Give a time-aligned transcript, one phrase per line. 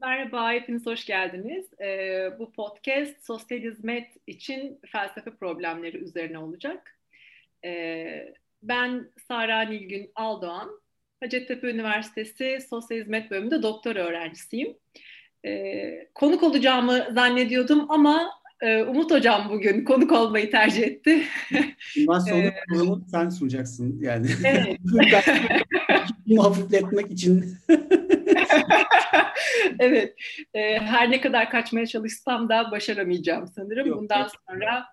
[0.00, 1.66] Merhaba, hepiniz hoş geldiniz.
[1.80, 6.98] Ee, bu podcast sosyal hizmet için felsefe problemleri üzerine olacak.
[7.64, 10.80] Ee, ben Sara Nilgün Aldoğan,
[11.20, 14.76] Hacettepe Üniversitesi Sosyal Hizmet Bölümünde doktor öğrencisiyim.
[15.46, 21.22] Ee, konuk olacağımı zannediyordum ama e, Umut Hocam bugün konuk olmayı tercih etti.
[21.96, 24.26] Bundan sonra ee, programı sen sunacaksın yani.
[24.44, 24.78] Evet.
[26.38, 27.56] hafifletmek için.
[29.78, 30.14] evet.
[30.54, 33.86] E, her ne kadar kaçmaya çalışsam da başaramayacağım sanırım.
[33.88, 34.30] Yok, Bundan yok.
[34.50, 34.86] sonra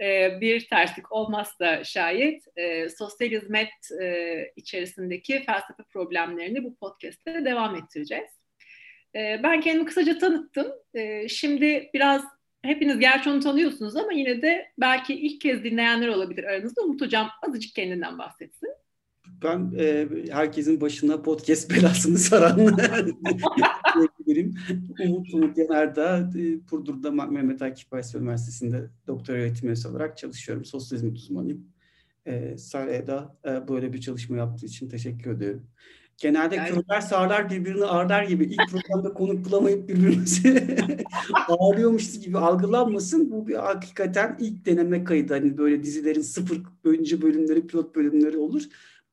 [0.00, 3.72] e, bir terslik olmazsa şayet e, sosyal hizmet
[4.02, 8.30] e, içerisindeki felsefe problemlerini bu podcast'te devam ettireceğiz.
[9.14, 10.72] E, ben kendimi kısaca tanıttım.
[10.94, 12.24] E, şimdi biraz
[12.62, 16.82] hepiniz gerçi onu tanıyorsunuz ama yine de belki ilk kez dinleyenler olabilir aranızda.
[16.82, 18.68] Umut Hocam azıcık kendinden bahsetsin.
[19.44, 22.58] Ben e, herkesin başına podcast belasını saran
[24.26, 24.54] diyebilirim.
[25.04, 30.64] Umut Umut Yanardağ, e, Purdur'da Mehmet Akif Aysel Üniversitesi'nde doktora öğretim üyesi olarak çalışıyorum.
[30.64, 31.64] Sosyal hizmet uzmanıyım.
[32.26, 35.66] E, Sarayda e, böyle bir çalışma yaptığı için teşekkür ediyorum.
[36.18, 36.68] Genelde yani...
[36.68, 40.76] körler sağırlar birbirini ağırlar gibi ilk programda konuk bulamayıp birbirimizi
[41.48, 43.30] ağırlıyormuş gibi algılanmasın.
[43.30, 45.34] Bu bir hakikaten ilk deneme kaydı.
[45.34, 48.62] Hani böyle dizilerin sıfır önce bölümleri, pilot bölümleri olur.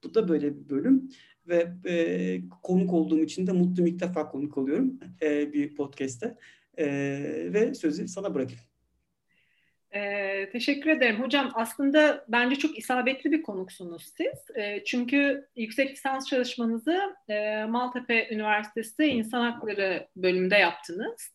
[0.04, 1.10] Bu da böyle bir bölüm
[1.48, 6.38] ve e, konuk olduğum için de mutluyum ilk defa konuk oluyorum e, bir podcast'te
[6.78, 6.88] e,
[7.54, 8.62] ve sözü sana bırakayım.
[9.96, 11.22] Ee, teşekkür ederim.
[11.22, 14.56] Hocam aslında bence çok isabetli bir konuksunuz siz.
[14.56, 21.34] E, çünkü yüksek lisans çalışmanızı e, Maltepe Üniversitesi İnsan Hakları bölümünde yaptınız.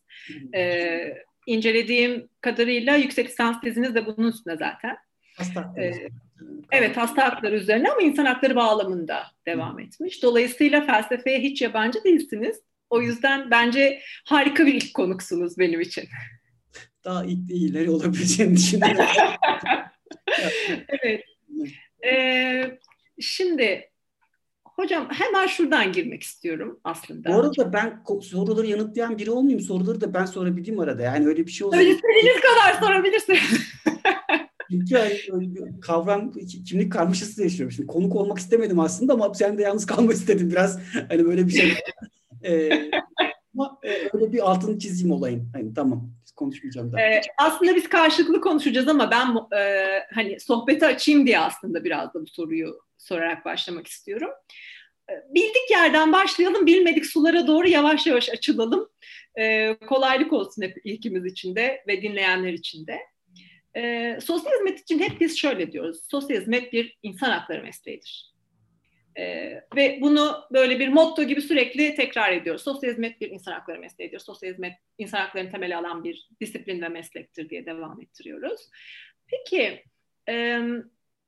[0.55, 1.13] E,
[1.45, 4.97] incelediğim kadarıyla yüksek lisans teziniz de bunun üstünde zaten.
[5.37, 6.07] Hasta ee,
[6.71, 10.23] evet hasta hakları üzerine ama insan hakları bağlamında devam etmiş.
[10.23, 12.61] Dolayısıyla felsefeye hiç yabancı değilsiniz.
[12.89, 16.03] O yüzden bence harika bir ilk konuksunuz benim için
[17.05, 19.05] daha iyileri olabileceğini düşünüyorum.
[20.87, 21.23] evet.
[22.05, 22.79] Ee,
[23.19, 23.89] şimdi
[24.65, 27.29] hocam hemen şuradan girmek istiyorum aslında.
[27.29, 29.61] Bu arada ben soruları yanıtlayan biri olmayayım.
[29.61, 31.01] Soruları da ben sorabildiğim arada.
[31.01, 31.77] Yani öyle bir şey olsa.
[31.77, 33.75] Öyle istediğiniz kadar sorabilirsiniz.
[34.71, 36.31] Çünkü kavram
[36.67, 37.71] kimlik karmaşası yaşıyorum.
[37.71, 40.79] Şimdi konuk olmak istemedim aslında ama sen de yalnız kalmak istedim biraz.
[41.09, 41.73] Hani böyle bir şey.
[42.43, 42.91] ee,
[43.53, 45.49] ama e, öyle bir altını çizeyim olayın.
[45.53, 47.01] Hani tamam konuşmayacağım daha.
[47.01, 52.21] Ee, aslında biz karşılıklı konuşacağız ama ben e, hani sohbeti açayım diye aslında biraz da
[52.21, 54.29] bu soruyu sorarak başlamak istiyorum.
[55.09, 58.89] E, bildik yerden başlayalım, bilmedik sulara doğru yavaş yavaş açılalım.
[59.39, 62.99] E, kolaylık olsun hep ilkimiz için de ve dinleyenler için de.
[63.77, 66.07] E, sosyal hizmet için hep biz şöyle diyoruz.
[66.11, 68.35] Sosyal hizmet bir insan hakları mesleğidir.
[69.17, 72.61] Ee, ve bunu böyle bir motto gibi sürekli tekrar ediyoruz.
[72.61, 74.19] Sosyal hizmet bir insan hakları mesleğidir.
[74.19, 78.61] Sosyal hizmet insan haklarını temeli alan bir disiplin ve meslektir diye devam ettiriyoruz.
[79.27, 79.83] Peki
[80.29, 80.59] e,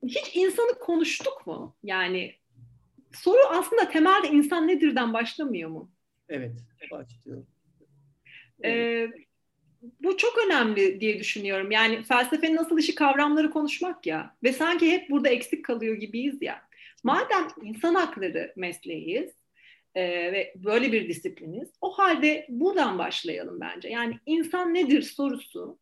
[0.03, 1.78] hiç insanı konuştuk mu?
[1.84, 2.36] Yani
[3.13, 5.91] soru aslında temelde insan nedirden başlamıyor mu?
[6.30, 6.52] Evet,
[6.91, 7.46] başlıyor.
[8.66, 9.07] Ee,
[10.00, 11.72] bu çok önemli diye düşünüyorum.
[11.72, 16.68] Yani felsefenin nasıl işi kavramları konuşmak ya ve sanki hep burada eksik kalıyor gibiyiz ya.
[17.03, 19.31] Madem insan hakları mesleğiyiz
[19.96, 23.90] e, ve böyle bir disipliniz, o halde buradan başlayalım bence.
[23.90, 25.80] Yani insan nedir sorusu,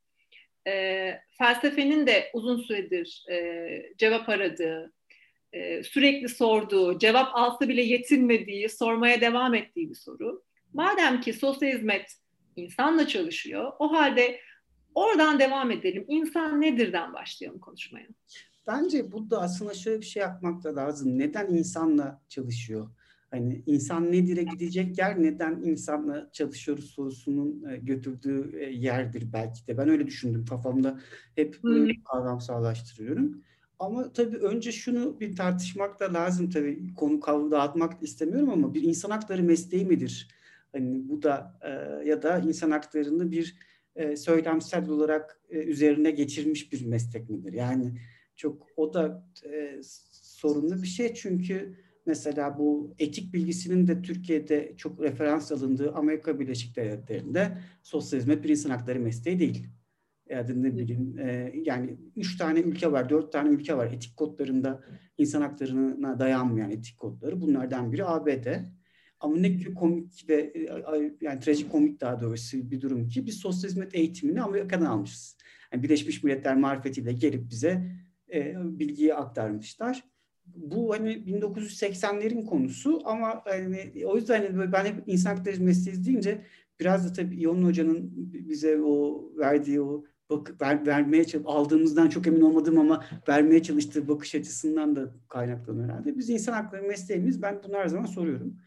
[0.67, 4.93] e, felsefenin de uzun süredir e, cevap aradığı,
[5.53, 10.43] e, sürekli sorduğu, cevap alsa bile yetinmediği, sormaya devam ettiği bir soru.
[10.73, 12.16] Madem ki sosyal hizmet
[12.55, 14.39] insanla çalışıyor, o halde
[14.95, 16.05] oradan devam edelim.
[16.07, 18.07] İnsan nedirden başlayalım konuşmaya.
[18.67, 21.19] Bence burada aslında şöyle bir şey yapmak da lazım.
[21.19, 22.89] Neden insanla çalışıyor?
[23.31, 29.77] Hani insan nedir'e gidecek yer neden insanla çalışıyoruz sorusunun e, götürdüğü e, yerdir belki de.
[29.77, 30.99] Ben öyle düşündüm kafamda
[31.35, 32.03] hep hmm.
[32.03, 33.41] kavramsallaştırıyorum.
[33.79, 36.93] Ama tabii önce şunu bir tartışmak da lazım tabii.
[36.95, 40.27] Konu kavramı dağıtmak istemiyorum ama bir insan hakları mesleği midir?
[40.75, 41.69] Hani bu da e,
[42.09, 43.55] ya da insan haklarını bir
[44.16, 47.53] söylemsel olarak üzerine geçirmiş bir meslek midir?
[47.53, 47.93] Yani
[48.35, 49.79] çok o da e,
[50.11, 51.75] sorunlu bir şey çünkü
[52.05, 58.49] mesela bu etik bilgisinin de Türkiye'de çok referans alındığı Amerika Birleşik Devletleri'nde sosyal hizmet bir
[58.49, 59.67] insan hakları mesleği değil.
[60.29, 64.83] Yani ne bileyim e, yani üç tane ülke var, dört tane ülke var etik kodlarında
[65.17, 67.41] insan haklarına dayanmayan etik kodları.
[67.41, 68.47] Bunlardan biri ABD.
[69.20, 70.66] Ama ne ki komik ve e,
[71.22, 75.38] yani trajik komik daha doğrusu bir durum ki biz sosyal hizmet eğitimini Amerika'dan almışız.
[75.73, 77.91] Yani Birleşmiş Milletler marifetiyle gelip bize
[78.34, 80.03] e, bilgiyi aktarmışlar.
[80.46, 86.41] bu hani 1980'lerin konusu ama hani o yüzden hani ben hep insan hakları mesleği deyince
[86.79, 92.41] biraz da tabii İyon Hoca'nın bize o verdiği o bak, ver, vermeye aldığımızdan çok emin
[92.41, 96.17] olmadım ama vermeye çalıştığı bakış açısından da kaynaklanıyor herhalde.
[96.17, 98.58] Biz insan hakları mesleğimiz ben bunu her zaman soruyorum.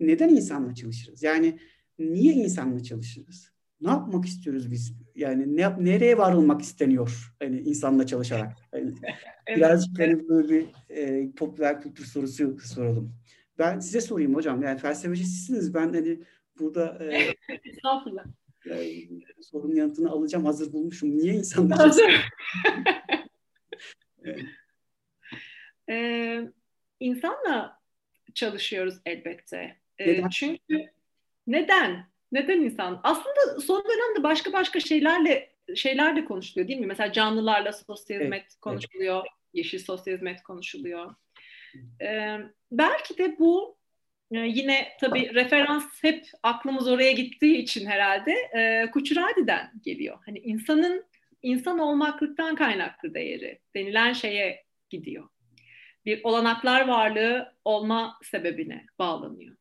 [0.00, 1.22] Neden insanla çalışırız?
[1.22, 1.58] Yani
[1.98, 3.52] niye insanla çalışırız?
[3.80, 4.94] Ne yapmak istiyoruz biz?
[5.14, 7.34] Yani ne yap, nereye varılmak isteniyor?
[7.38, 8.52] Hani insanla çalışarak.
[9.46, 13.14] Evet, birazcık hani böyle bir e, popüler kültür sorusu soralım.
[13.58, 14.62] Ben size sorayım hocam.
[14.62, 15.74] Yani felsefecisiniz.
[15.74, 16.20] Ben hani
[16.58, 18.24] burada e, Estağfurullah.
[18.70, 18.92] E,
[19.40, 20.44] sorunun yanıtını alacağım.
[20.44, 21.18] Hazır bulmuşum.
[21.18, 22.20] Niye insanla çalışıyoruz?
[24.24, 24.40] evet.
[25.90, 26.48] ee,
[27.00, 27.80] insanla
[28.34, 29.79] çalışıyoruz elbette.
[30.06, 30.28] Neden?
[30.28, 30.86] çünkü
[31.46, 32.10] neden?
[32.32, 33.00] Neden insan?
[33.02, 36.86] Aslında son dönemde başka başka şeylerle şeyler de konuşuluyor değil mi?
[36.86, 39.30] Mesela canlılarla sosyal hizmet evet, konuşuluyor, evet.
[39.54, 41.14] yeşil sosyal hizmet konuşuluyor.
[42.02, 42.36] Ee,
[42.72, 43.76] belki de bu
[44.32, 50.18] e, yine tabii referans hep aklımız oraya gittiği için herhalde e, Kuçuradi'den geliyor.
[50.26, 51.04] Hani insanın
[51.42, 55.28] insan olmaklıktan kaynaklı değeri denilen şeye gidiyor.
[56.04, 59.56] Bir olanaklar varlığı olma sebebine bağlanıyor.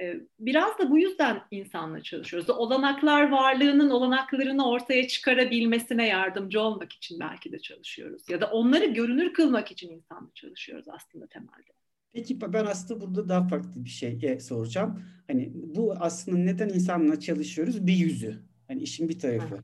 [0.00, 2.50] Ee, biraz da bu yüzden insanla çalışıyoruz.
[2.50, 8.22] Olanaklar varlığının olanaklarını ortaya çıkarabilmesine yardımcı olmak için belki de çalışıyoruz.
[8.28, 11.72] Ya da onları görünür kılmak için insanla çalışıyoruz aslında temelde.
[12.12, 15.02] Peki ben aslında burada daha farklı bir şey soracağım.
[15.26, 17.86] Hani bu aslında neden insanla çalışıyoruz?
[17.86, 18.42] Bir yüzü.
[18.68, 19.56] Hani işin bir tarafı.
[19.56, 19.62] Ha.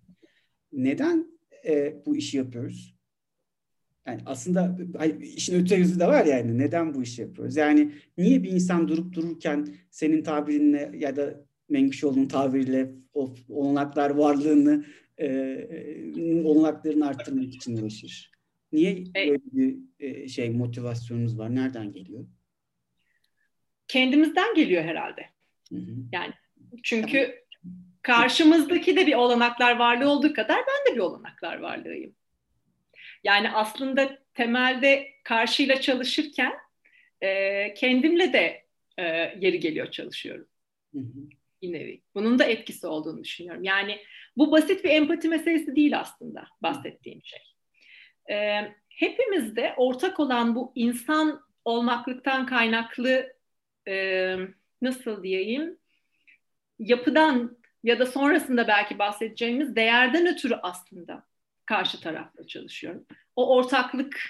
[0.73, 1.27] Neden
[1.67, 2.98] e, bu işi yapıyoruz?
[4.09, 4.79] Yani aslında
[5.23, 6.59] işin öte yüzü de var yani.
[6.59, 7.57] Neden bu işi yapıyoruz?
[7.57, 14.85] Yani niye bir insan durup dururken senin tabirinle ya da Mengüşoğlu'nun tabiriyle o olanaklar varlığını
[15.19, 18.31] e, olanaklarını arttırmak için uğraşır?
[18.73, 21.55] Niye e, böyle bir e, şey motivasyonumuz var?
[21.55, 22.27] Nereden geliyor?
[23.89, 25.27] Kendimizden geliyor herhalde.
[25.69, 25.95] Hı hı.
[26.13, 26.33] Yani
[26.83, 27.35] çünkü
[28.03, 32.18] karşımızdaki de bir olanaklar varlığı olduğu kadar ben de bir olanaklar varlığıyım.
[33.25, 36.53] Yani aslında temelde karşıyla çalışırken
[37.21, 38.65] e, kendimle de
[38.99, 39.05] e,
[39.39, 40.47] yeri geliyor çalışıyorum.
[40.95, 41.01] Hı
[41.63, 42.03] Bir nevi.
[42.15, 43.65] Bunun da etkisi olduğunu düşünüyorum.
[43.65, 43.99] Yani
[44.37, 47.41] bu basit bir empati meselesi değil aslında bahsettiğim şey.
[48.31, 53.33] E, hepimizde ortak olan bu insan olmaklıktan kaynaklı
[53.89, 54.37] e,
[54.83, 55.79] nasıl diyeyim
[56.79, 61.28] yapıdan ya da sonrasında belki bahsedeceğimiz değerden ötürü aslında
[61.69, 63.05] karşı tarafla çalışıyorum.
[63.37, 64.21] O ortaklık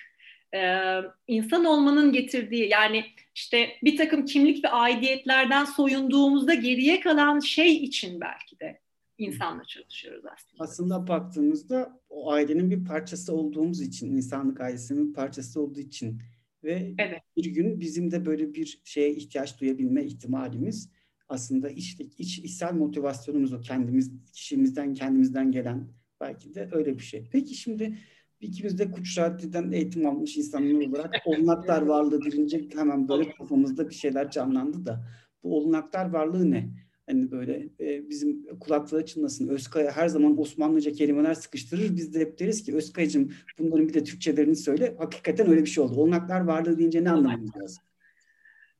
[0.55, 0.81] e,
[1.27, 3.05] insan olmanın getirdiği yani
[3.35, 8.81] işte bir takım kimlik ve aidiyetlerden soyunduğumuzda geriye kalan şey için belki de
[9.19, 10.65] insanla çalışıyoruz aslında.
[10.65, 16.23] Aslında baktığımızda o ailenin bir parçası olduğumuz için, insanlık ailesinin bir parçası olduğu için
[16.65, 17.23] ve evet.
[17.37, 20.91] bir gün bizim de böyle bir şeye ihtiyaç duyabilme ihtimalimiz
[21.29, 25.89] aslında iç, iç içsel motivasyonumuz o kendimiz kişimizden kendimizden gelen
[26.21, 27.29] Belki de öyle bir şey.
[27.33, 27.99] Peki şimdi
[28.41, 34.31] ikimiz de Kuşrati'den eğitim almış insanlar olarak olunaklar varlığı deyince hemen böyle kafamızda bir şeyler
[34.31, 35.05] canlandı da
[35.43, 36.71] bu olunaklar varlığı ne?
[37.07, 39.49] Hani böyle e, bizim kulaklığı çınlasın.
[39.49, 41.97] Özkaya her zaman Osmanlıca kelimeler sıkıştırır.
[41.97, 44.97] Biz de hep deriz ki Özkaya'cığım bunların bir de Türkçelerini söyle.
[44.99, 46.01] Hakikaten öyle bir şey oldu.
[46.01, 47.85] Olunaklar varlığı deyince ne anlamamız lazım?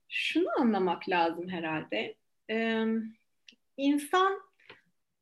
[0.09, 2.17] Şunu anlamak lazım herhalde.
[2.51, 2.85] Ee,
[3.77, 4.41] insan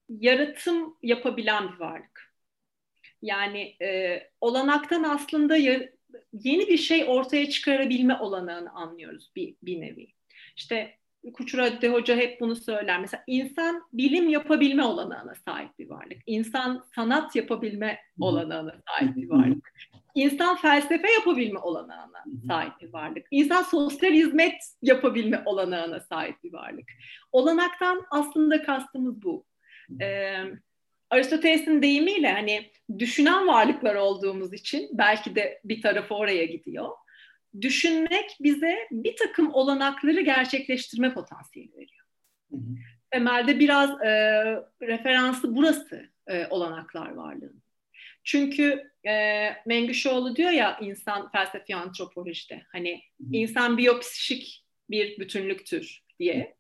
[0.08, 2.32] yaratım yapabilen bir varlık.
[3.22, 5.88] Yani e, olanaktan aslında ya,
[6.32, 10.08] yeni bir şey ortaya çıkarabilme olanağını anlıyoruz bir, bir nevi.
[10.56, 10.98] İşte
[11.32, 13.00] Kuçuradi Hoca hep bunu söyler.
[13.00, 16.18] Mesela insan bilim yapabilme olanağına sahip bir varlık.
[16.26, 19.72] İnsan sanat yapabilme olanağına sahip bir varlık.
[20.14, 23.26] İnsan felsefe yapabilme olanağına sahip bir varlık.
[23.30, 26.88] İnsan sosyal hizmet yapabilme olanağına sahip bir varlık.
[27.32, 29.44] Olanaktan aslında kastımız bu
[30.00, 30.36] e,
[31.10, 36.88] Aristoteles'in deyimiyle hani düşünen varlıklar olduğumuz için belki de bir tarafı oraya gidiyor.
[37.60, 42.06] Düşünmek bize bir takım olanakları gerçekleştirme potansiyeli veriyor.
[42.50, 42.76] Hı hı.
[43.10, 44.10] Temelde biraz e,
[44.82, 47.52] referansı burası e, olanaklar varlığı.
[48.24, 53.26] Çünkü e, Mengüşoğlu diyor ya insan felsefi antropolojide hani hı.
[53.32, 56.56] insan biyopsişik bir bütünlüktür diye.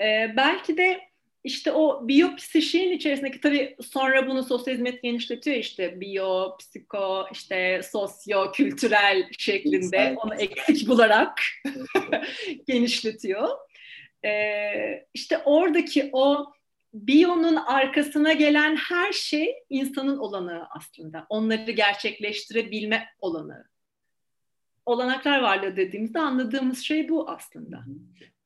[0.00, 1.00] E, belki de
[1.46, 8.52] işte o biyopsişiğin içerisindeki tabii sonra bunu sosyal hizmet genişletiyor işte biyo, psiko, işte sosyo,
[8.52, 11.40] kültürel şeklinde onu eksik bularak
[12.66, 13.48] genişletiyor.
[14.24, 16.52] Ee, işte oradaki o
[16.94, 21.26] biyonun arkasına gelen her şey insanın olanağı aslında.
[21.28, 23.64] Onları gerçekleştirebilme olanağı.
[24.86, 27.84] olanaklar varlığı dediğimizde anladığımız şey bu aslında.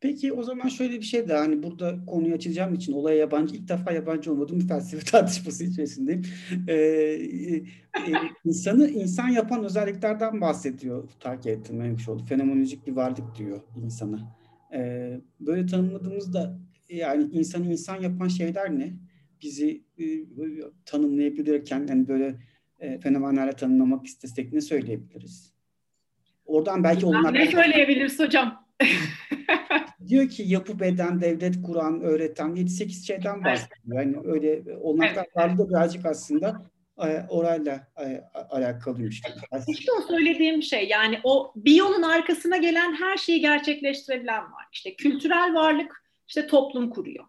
[0.00, 3.69] Peki o zaman şöyle bir şey daha hani burada konuyu açacağım için olaya yabancı ilk
[3.69, 6.23] defa yabancı olmadığım bir felsefe tartışması içerisindeyim.
[6.69, 8.12] Ee, e,
[8.45, 12.25] insanı insan yapan özelliklerden bahsediyor takip ettim Memşoğlu.
[12.25, 14.37] Fenomenolojik bir varlık diyor insana.
[14.75, 18.92] Ee, böyle tanımladığımızda yani insanı insan yapan şeyler ne?
[19.42, 20.04] Bizi e,
[20.85, 22.35] tanımlayabilirken yani böyle
[22.78, 25.52] e, fenomenlerle tanımlamak istesek ne söyleyebiliriz?
[26.45, 27.35] Oradan belki onlar...
[27.35, 28.66] Ne söyleyebiliriz hocam?
[30.09, 34.02] diyor ki yapı beden, devlet kuran, öğreten 7-8 şeyden bahsediyor.
[34.02, 35.59] Yani öyle olanaklar evet.
[35.59, 39.23] da birazcık aslında e, orayla e, alakalıymış.
[39.69, 44.66] İşte o söylediğim şey yani o biyonun arkasına gelen her şeyi gerçekleştirebilen var.
[44.73, 47.25] İşte kültürel varlık işte toplum kuruyor.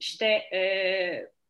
[0.00, 0.60] İşte e,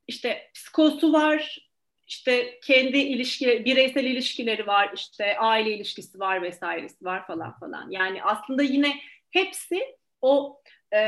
[0.06, 1.70] işte psikosu var,
[2.06, 7.90] işte kendi ilişki, bireysel ilişkileri var, işte aile ilişkisi var vesairesi var falan falan.
[7.90, 8.94] Yani aslında yine
[9.30, 9.80] hepsi
[10.22, 10.60] o
[10.94, 10.98] e,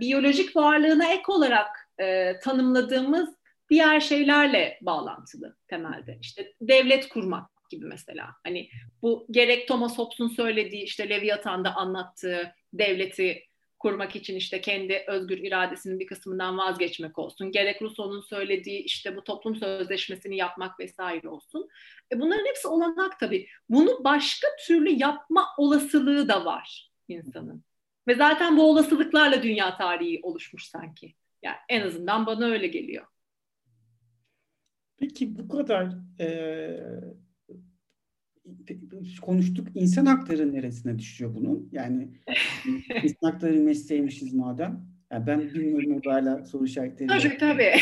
[0.00, 3.34] biyolojik varlığına ek olarak e, tanımladığımız
[3.70, 6.18] diğer şeylerle bağlantılı temelde.
[6.20, 8.30] İşte devlet kurmak gibi mesela.
[8.44, 8.68] Hani
[9.02, 13.42] bu gerek Thomas Hobbes'un söylediği işte Leviathan'da anlattığı devleti
[13.78, 17.52] kurmak için işte kendi özgür iradesinin bir kısmından vazgeçmek olsun.
[17.52, 21.68] Gerek Rousseau'nun söylediği işte bu toplum sözleşmesini yapmak vesaire olsun.
[22.12, 23.46] E bunların hepsi olanak tabii.
[23.68, 27.64] Bunu başka türlü yapma olasılığı da var insanın.
[28.08, 31.14] Ve zaten bu olasılıklarla dünya tarihi oluşmuş sanki.
[31.42, 33.06] Yani en azından bana öyle geliyor.
[34.96, 35.88] Peki bu kadar
[36.20, 36.28] e,
[39.22, 39.68] konuştuk.
[39.74, 41.68] İnsan hakları neresine düşüyor bunun?
[41.72, 42.08] Yani
[43.02, 44.86] insan hakları mesleğiymişiz madem.
[45.10, 47.08] Yani ben bilmiyorum o hala soru işaretleri.
[47.08, 47.72] Tabii tabii.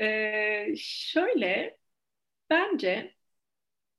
[0.00, 1.78] ee, şöyle
[2.50, 3.14] bence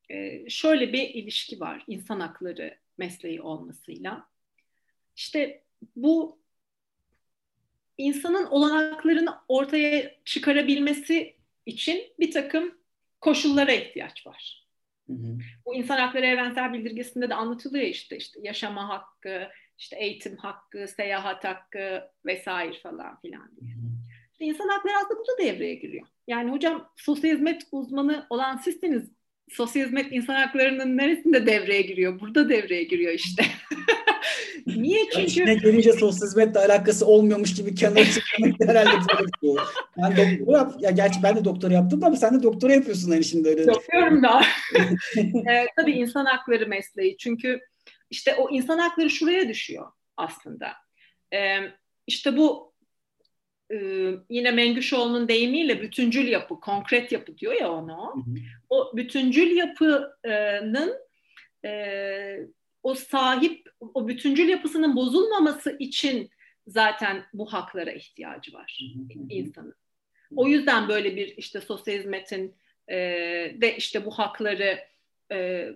[0.10, 4.28] e, şöyle bir ilişki var insan hakları mesleği olmasıyla.
[5.16, 5.64] İşte
[5.96, 6.40] bu
[7.98, 12.78] insanın olanaklarını ortaya çıkarabilmesi için bir takım
[13.22, 14.68] koşullara ihtiyaç var.
[15.08, 15.38] Hı hı.
[15.66, 21.44] Bu insan hakları evrensel bildirgesinde de anlatılıyor işte işte yaşama hakkı, işte eğitim hakkı, seyahat
[21.44, 23.76] hakkı vesaire falan filan diye.
[23.76, 23.86] Hı hı.
[24.32, 26.08] İşte insan hakları aslında burada devreye giriyor.
[26.28, 29.12] Yani hocam sosyal hizmet uzmanı olan sizsiniz.
[29.50, 32.20] Sosyal hizmet insan haklarının neresinde devreye giriyor?
[32.20, 33.44] Burada devreye giriyor işte.
[34.66, 35.10] Niye?
[35.14, 35.26] Çünkü...
[35.28, 38.92] İşine gelince sosyal hizmetle alakası olmuyormuş gibi kenara çıkmak herhalde
[39.44, 39.62] böyle
[39.98, 43.24] Ben doktora yap, ya gerçi ben de doktora yaptım ama sen de doktora yapıyorsun hani
[43.24, 43.62] şimdi öyle.
[43.62, 44.42] Yapıyorum da.
[45.52, 47.18] ee, tabii insan hakları mesleği.
[47.18, 47.60] Çünkü
[48.10, 50.68] işte o insan hakları şuraya düşüyor aslında.
[51.34, 51.58] Ee,
[52.08, 52.74] işte bu
[53.72, 53.78] e,
[54.30, 58.14] yine Mengüşoğlu'nun deyimiyle bütüncül yapı, konkret yapı diyor ya onu.
[58.16, 58.36] Hı hı.
[58.70, 60.94] O bütüncül yapının
[61.66, 61.70] e,
[62.86, 66.30] o sahip, o bütüncül yapısının bozulmaması için
[66.68, 68.80] zaten bu haklara ihtiyacı var
[69.30, 69.76] insanın.
[70.36, 72.56] O yüzden böyle bir işte sosyal hizmetin
[72.88, 72.96] e,
[73.62, 74.80] de işte bu hakları
[75.32, 75.70] e,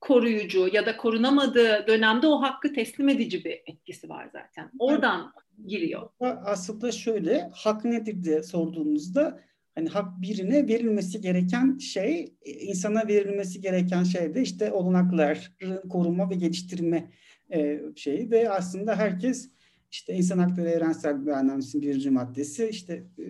[0.00, 4.70] koruyucu ya da korunamadığı dönemde o hakkı teslim edici bir etkisi var zaten.
[4.78, 5.32] Oradan
[5.66, 6.08] giriyor.
[6.44, 9.40] Aslında şöyle hak nedir diye sorduğumuzda
[9.74, 16.34] hani hak birine verilmesi gereken şey, insana verilmesi gereken şey de işte olanakların koruma ve
[16.34, 17.10] geliştirme
[17.52, 19.50] e, şeyi ve aslında herkes
[19.90, 23.24] işte insan hakları evrensel beyannamesinin birinci maddesi işte e,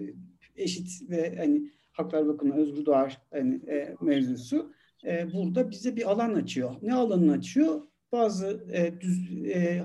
[0.57, 4.73] eşit ve hani haklar bakımından özgür doğar hani, e, mevzusu
[5.07, 6.75] e, burada bize bir alan açıyor.
[6.83, 7.83] Ne alanını açıyor?
[8.13, 9.85] Bazı e, düz, e, e,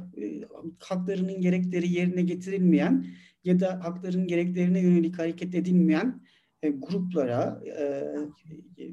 [0.80, 3.06] haklarının gerekleri yerine getirilmeyen
[3.44, 6.22] ya da hakların gereklerine yönelik hareket edilmeyen
[6.66, 8.86] e, gruplara e,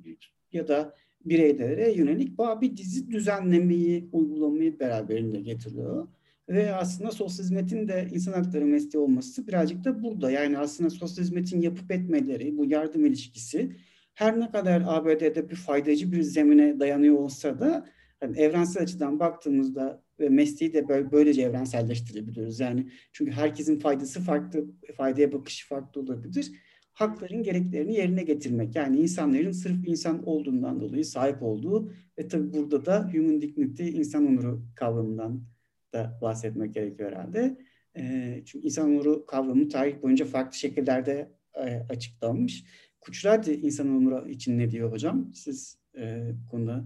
[0.53, 6.09] ya da bireylere yönelik bir dizi düzenlemeyi, uygulamayı beraberinde getiriyor.
[6.49, 10.31] Ve aslında sosyal hizmetin de insan hakları mesleği olması birazcık da burada.
[10.31, 13.77] Yani aslında sosyal hizmetin yapıp etmeleri, bu yardım ilişkisi
[14.15, 17.87] her ne kadar ABD'de bir faydacı bir zemine dayanıyor olsa da
[18.23, 22.61] yani evrensel açıdan baktığımızda ve mesleği de böyle, böylece evrenselleştirebiliyoruz.
[22.61, 24.65] Yani çünkü herkesin faydası farklı,
[24.97, 26.53] faydaya bakışı farklı olabilir
[26.93, 28.77] hakların gereklerini yerine getirmek.
[28.77, 34.27] Yani insanların sırf insan olduğundan dolayı sahip olduğu ve tabi burada da human dignity, insan
[34.27, 35.45] onuru kavramından
[35.93, 37.59] da bahsetmek gerekiyor herhalde.
[37.97, 42.65] E, çünkü insan onuru kavramı tarih boyunca farklı şekillerde e, açıklanmış.
[43.01, 45.33] Kuçrati insan onuru için ne diyor hocam?
[45.35, 46.85] Siz e, bu konuda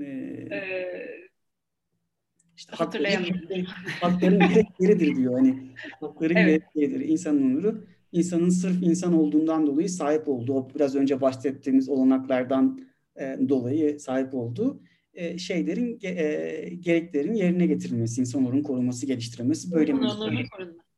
[0.00, 1.22] e, ee,
[2.56, 3.24] işte hakların,
[4.00, 5.34] hakların gerekleridir diyor.
[5.34, 6.62] Hani hakların evet.
[6.74, 7.08] gerekleridir.
[7.08, 12.80] İnsan onuru insanın sırf insan olduğundan dolayı sahip olduğu, biraz önce bahsettiğimiz olanaklardan
[13.16, 14.80] e, dolayı sahip olduğu
[15.14, 20.00] e, şeylerin e, gereklerin yerine getirilmesi, insan onurunun korunması, geliştirilmesi böyle bir.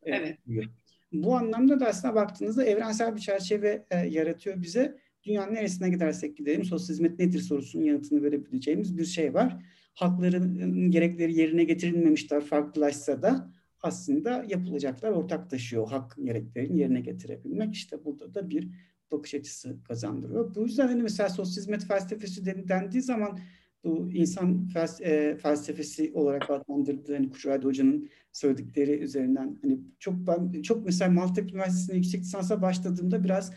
[0.03, 0.39] Evet.
[0.47, 0.65] Diyor.
[1.13, 4.99] Bu anlamda da aslında baktığınızda evrensel bir çerçeve e, yaratıyor bize.
[5.25, 9.57] Dünyanın neresine gidersek gidelim sosyal hizmet nedir sorusunun yanıtını verebileceğimiz bir şey var.
[9.95, 13.51] Hakların gerekleri yerine getirilmemişler farklılaşsa da
[13.85, 15.89] aslında yapılacaklar ortaklaşıyor.
[15.89, 18.71] Hak gereklerini yerine getirebilmek işte burada da bir
[19.13, 20.55] bakış açısı kazandırıyor.
[20.55, 23.39] Bu yüzden hani mesela sosyal hizmet felsefesi dendiği zaman
[23.85, 24.69] bu insan
[25.01, 31.53] e, felsefesi olarak adlandırdığı hani Kuşradi Hoca'nın söyledikleri üzerinden hani çok ben çok mesela Maltepe
[31.53, 33.53] Üniversitesi'nde yüksek lisansa başladığımda biraz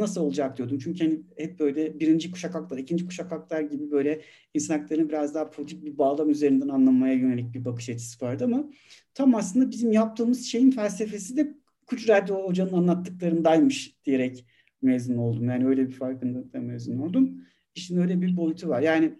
[0.00, 0.78] nasıl olacak diyordum.
[0.78, 4.20] Çünkü hani hep böyle birinci kuşak haklar, ikinci kuşak haklar gibi böyle
[4.54, 8.70] insan haklarını biraz daha politik bir bağlam üzerinden anlamaya yönelik bir bakış açısı vardı ama
[9.14, 11.54] tam aslında bizim yaptığımız şeyin felsefesi de
[11.86, 14.44] Kuçradi Hoca'nın anlattıklarındaymış diyerek
[14.82, 15.48] mezun oldum.
[15.48, 17.44] Yani öyle bir farkındalıkla mezun oldum.
[17.74, 18.82] İşin öyle bir boyutu var.
[18.82, 19.12] Yani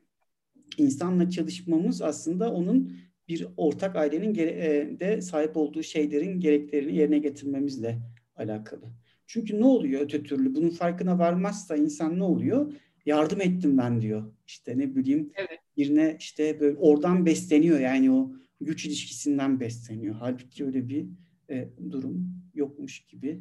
[0.78, 2.92] insanla çalışmamız aslında onun
[3.28, 7.98] bir ortak ailenin e, de sahip olduğu şeylerin gereklerini yerine getirmemizle
[8.36, 8.99] alakalı.
[9.32, 10.54] Çünkü ne oluyor öte türlü?
[10.54, 12.72] Bunun farkına varmazsa insan ne oluyor?
[13.06, 14.32] Yardım ettim ben diyor.
[14.46, 15.58] İşte ne bileyim evet.
[15.76, 20.14] birine işte böyle oradan besleniyor yani o güç ilişkisinden besleniyor.
[20.18, 21.06] Halbuki öyle bir
[21.50, 23.40] e, durum yokmuş gibi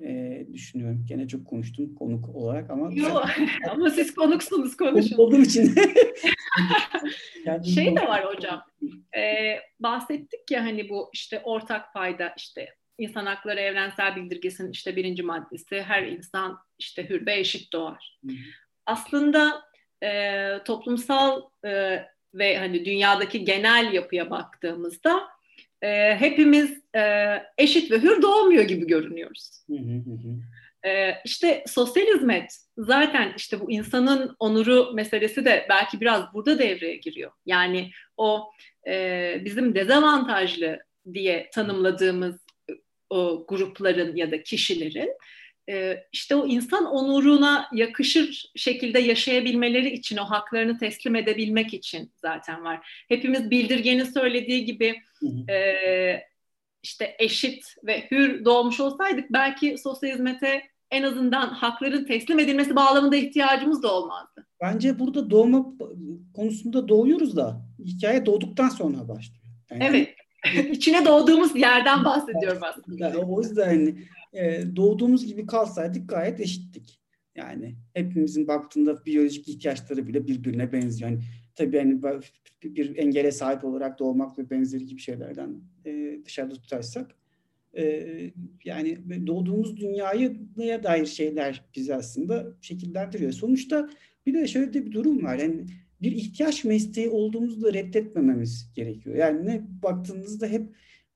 [0.00, 1.04] e, düşünüyorum.
[1.08, 3.24] Gene çok konuştum konuk olarak ama Yok
[3.70, 5.16] ama siz konuksunuz konuşun.
[5.16, 5.74] Olduğum için.
[7.74, 8.62] şey de var hocam.
[9.16, 15.22] E, bahsettik ya hani bu işte ortak payda işte insan hakları evrensel bildirgesinin işte birinci
[15.22, 18.18] maddesi her insan işte hür ve eşit doğar.
[18.26, 18.32] Hı.
[18.86, 19.62] Aslında
[20.02, 25.28] e, toplumsal e, ve hani dünyadaki genel yapıya baktığımızda
[25.82, 27.02] e, hepimiz e,
[27.58, 29.64] eşit ve hür doğmuyor gibi görünüyoruz.
[29.70, 29.74] Hı
[30.88, 36.96] E, işte sosyal hizmet zaten işte bu insanın onuru meselesi de belki biraz burada devreye
[36.96, 37.32] giriyor.
[37.46, 38.50] Yani o
[38.86, 40.78] e, bizim dezavantajlı
[41.14, 42.47] diye tanımladığımız
[43.10, 45.10] o grupların ya da kişilerin
[45.68, 52.64] e, işte o insan onuruna yakışır şekilde yaşayabilmeleri için o haklarını teslim edebilmek için zaten
[52.64, 53.04] var.
[53.08, 55.02] Hepimiz bildirgenin söylediği gibi
[55.50, 55.58] e,
[56.82, 63.16] işte eşit ve hür doğmuş olsaydık belki sosyal hizmete en azından hakların teslim edilmesi bağlamında
[63.16, 64.46] ihtiyacımız da olmazdı.
[64.60, 65.66] Bence burada doğma
[66.34, 69.44] konusunda doğuyoruz da hikaye doğduktan sonra başlıyor.
[69.70, 70.14] Yani evet.
[70.72, 73.04] İçine doğduğumuz yerden bahsediyorum aslında.
[73.04, 73.94] Yani o yüzden hani,
[74.32, 77.00] e, doğduğumuz gibi kalsaydık gayet eşittik.
[77.36, 81.10] Yani hepimizin baktığında biyolojik ihtiyaçları bile birbirine benziyor.
[81.10, 81.20] Yani
[81.54, 82.00] tabii yani
[82.64, 87.14] bir engele sahip olarak doğmak ve benzeri gibi şeylerden e, dışarıda tutarsak
[87.76, 88.04] e,
[88.64, 93.32] yani doğduğumuz dünyaya dair şeyler bizi aslında şekillendiriyor.
[93.32, 93.88] Sonuçta
[94.26, 95.38] bir de şöyle de bir durum var.
[95.38, 95.66] Yani
[96.02, 99.16] bir ihtiyaç mesleği olduğumuzu da reddetmememiz gerekiyor.
[99.16, 100.68] Yani ne baktığınızda hep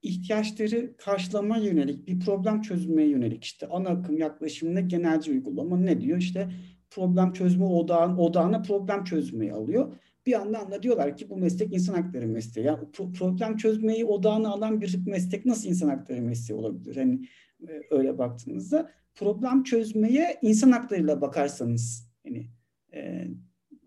[0.02, 6.18] ihtiyaçları karşılama yönelik, bir problem çözmeye yönelik işte ana akım yaklaşımına genelci uygulama ne diyor?
[6.18, 6.48] İşte
[6.90, 9.92] problem çözme odağın, odağına problem çözmeyi alıyor.
[10.26, 12.66] Bir yandan da diyorlar ki bu meslek insan hakları mesleği.
[12.66, 16.96] Yani problem çözmeyi odağına alan bir meslek nasıl insan hakları mesleği olabilir?
[16.96, 17.28] Hani
[17.68, 22.46] e, öyle baktığınızda problem çözmeye insan haklarıyla bakarsanız hani
[22.94, 23.28] e,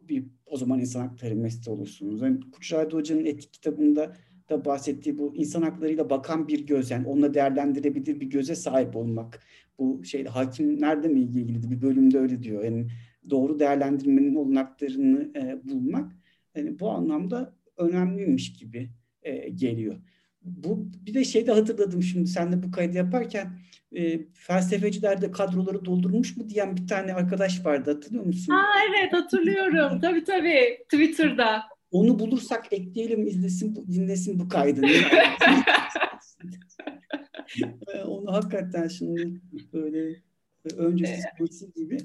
[0.10, 2.22] bir o zaman insan hakları mesleği olursunuz.
[2.22, 4.16] Yani Kutçaydı Hoca'nın etik kitabında
[4.50, 9.44] da bahsettiği bu insan haklarıyla bakan bir göz yani onunla değerlendirebilir bir göze sahip olmak.
[9.80, 12.64] Bu şey hakimlerle mi ilgili bir bölümde öyle diyor.
[12.64, 12.88] Yani
[13.30, 16.12] doğru değerlendirmenin olanaklarını e, bulmak
[16.56, 18.90] yani bu anlamda önemliymiş gibi
[19.24, 19.96] e, geliyor.
[20.46, 23.58] Bu bir de şey de hatırladım şimdi sen de bu kaydı yaparken
[23.96, 28.54] e, felsefeciler de kadroları doldurmuş mu diyen bir tane arkadaş vardı hatırlıyor musun?
[28.54, 30.00] Ha evet hatırlıyorum.
[30.02, 31.64] tabii tabii Twitter'da.
[31.92, 34.86] Onu bulursak ekleyelim izlesin dinlesin bu kaydı.
[37.94, 39.42] E, onu hakikaten şimdi
[39.74, 40.10] böyle
[40.66, 41.98] e, öncesi sonrası gibi.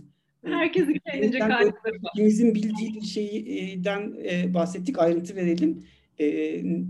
[0.47, 4.15] E, Herkesin kendince kaydıları İkimizin bildiği şeyden
[4.55, 5.85] bahsettik ayrıntı verelim.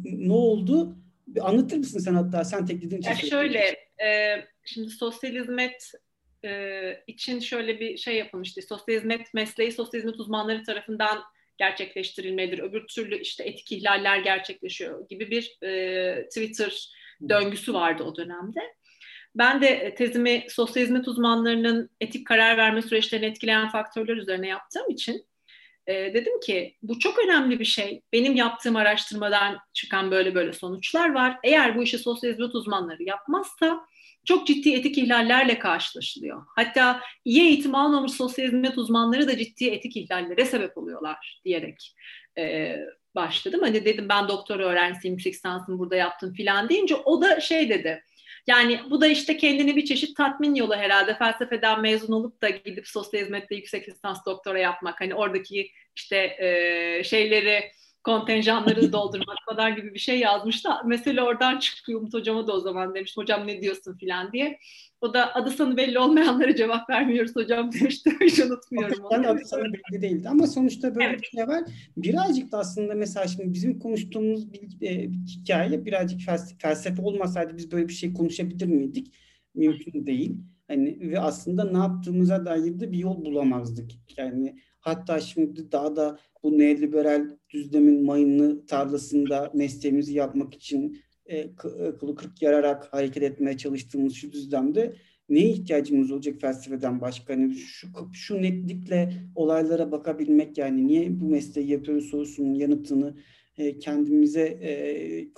[0.04, 0.96] ne oldu?
[1.40, 3.28] Anlatır mısın sen hatta sen teklediğin için?
[3.28, 5.92] şöyle e, şimdi sosyal hizmet
[6.44, 8.62] e, için şöyle bir şey yapılmıştı.
[8.62, 11.22] Sosyal hizmet mesleği sosyal hizmet uzmanları tarafından
[11.58, 12.58] gerçekleştirilmelidir.
[12.58, 16.90] Öbür türlü işte etik ihlaller gerçekleşiyor gibi bir e, Twitter
[17.28, 18.60] döngüsü vardı o dönemde.
[19.34, 25.26] Ben de tezimi sosyal hizmet uzmanlarının etik karar verme süreçlerini etkileyen faktörler üzerine yaptığım için
[25.90, 28.03] e, dedim ki bu çok önemli bir şey.
[28.12, 31.38] Benim yaptığım araştırmadan çıkan böyle böyle sonuçlar var.
[31.44, 33.81] Eğer bu işi sosyal hizmet uzmanları yapmazsa
[34.24, 36.42] çok ciddi etik ihlallerle karşılaşılıyor.
[36.57, 41.96] Hatta iyi eğitim almamış sosyal hizmet uzmanları da ciddi etik ihlallere sebep oluyorlar diyerek
[42.38, 42.76] e,
[43.14, 43.61] başladım.
[43.62, 48.03] Hani dedim ben doktor öğrencisiyim, yüksek lisansımı burada yaptım filan deyince o da şey dedi.
[48.46, 51.14] Yani bu da işte kendini bir çeşit tatmin yolu herhalde.
[51.14, 55.00] Felsefeden mezun olup da gidip sosyal hizmette yüksek lisans doktora yapmak.
[55.00, 57.72] Hani oradaki işte e, şeyleri
[58.04, 60.68] kontenjanları doldurmak falan gibi bir şey yazmıştı.
[60.86, 64.58] Mesela oradan çıkıyor Umut hocama da o zaman demiş hocam ne diyorsun filan diye.
[65.00, 68.10] O da adı sanı belli olmayanlara cevap vermiyoruz hocam demişti.
[68.20, 69.28] Hiç unutmuyorum onu.
[69.28, 71.20] adı sanı belli değildi ama sonuçta böyle evet.
[71.22, 71.62] bir şey var.
[71.96, 77.72] Birazcık da aslında mesela şimdi bizim konuştuğumuz bir, e, hikaye birazcık felsefe, felsefe olmasaydı biz
[77.72, 79.14] böyle bir şey konuşabilir miydik?
[79.54, 80.36] Mümkün değil.
[80.68, 83.90] Hani ve aslında ne yaptığımıza dair de bir yol bulamazdık.
[84.16, 91.54] Yani hatta şimdi daha da bu neoliberal düzlemin mayınlı tarlasında mesleğimizi yapmak için e,
[92.00, 94.96] kılı kırk yararak hareket etmeye çalıştığımız şu düzlemde
[95.28, 97.34] neye ihtiyacımız olacak felsefeden başka?
[97.34, 103.14] Hani şu, şu netlikle olaylara bakabilmek yani niye bu mesleği yapıyoruz sorusunun yanıtını
[103.58, 105.28] e, kendimize e,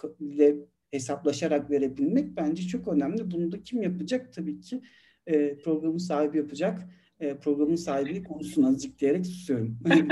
[0.90, 3.31] hesaplaşarak verebilmek bence çok önemli.
[3.31, 4.33] Bunu da kim yapacak?
[4.33, 4.83] Tabii ki
[5.26, 6.88] e, programın sahibi yapacak.
[7.22, 9.78] E, programın sahibi konuşsun azıcık diyerek susuyorum.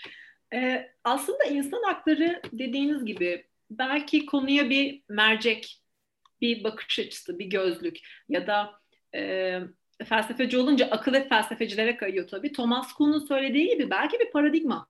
[0.54, 5.82] e, aslında insan hakları dediğiniz gibi belki konuya bir mercek,
[6.40, 8.70] bir bakış açısı, bir gözlük ya da
[9.14, 9.60] e,
[10.04, 12.52] felsefeci olunca akıl hep felsefecilere kayıyor tabii.
[12.52, 14.88] Thomas Kuhn'un söylediği gibi belki bir paradigma.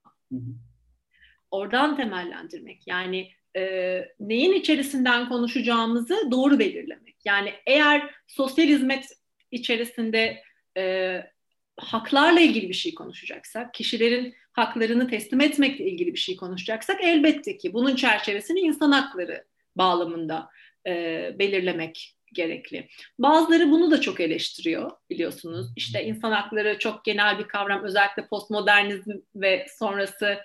[1.51, 2.87] Oradan temellendirmek.
[2.87, 7.17] Yani e, neyin içerisinden konuşacağımızı doğru belirlemek.
[7.25, 9.05] Yani eğer sosyal hizmet
[9.51, 10.43] içerisinde
[10.77, 11.23] e,
[11.79, 17.73] haklarla ilgili bir şey konuşacaksak, kişilerin haklarını teslim etmekle ilgili bir şey konuşacaksak elbette ki
[17.73, 19.45] bunun çerçevesini insan hakları
[19.77, 20.51] bağlamında
[20.87, 20.93] e,
[21.39, 22.89] belirlemek gerekli.
[23.19, 25.67] Bazıları bunu da çok eleştiriyor biliyorsunuz.
[25.77, 30.39] İşte insan hakları çok genel bir kavram özellikle postmodernizm ve sonrası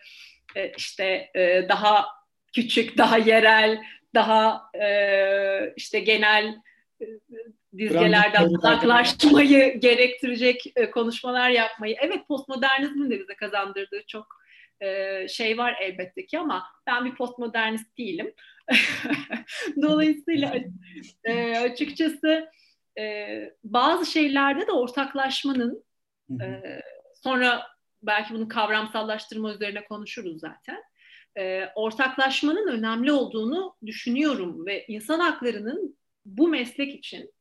[0.56, 2.06] e, işte e, daha
[2.54, 3.82] küçük, daha yerel,
[4.16, 6.62] daha e, işte genel
[7.02, 7.06] e,
[7.78, 11.96] dizgelerden uzaklaşmayı gerektirecek e, konuşmalar yapmayı.
[12.02, 14.28] Evet postmodernizmin de bize kazandırdığı çok
[14.82, 18.34] e, şey var elbette ki ama ben bir postmodernist değilim.
[19.82, 20.54] Dolayısıyla
[21.24, 22.50] e, açıkçası
[23.64, 25.84] bazı şeylerde de ortaklaşmanın
[27.24, 27.68] sonra
[28.02, 30.84] belki bunu kavramsallaştırma üzerine konuşuruz zaten.
[31.76, 37.34] ortaklaşmanın önemli olduğunu düşünüyorum ve insan haklarının bu meslek için